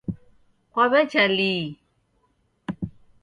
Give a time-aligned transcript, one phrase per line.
[0.71, 1.65] Kwaw'echa lii?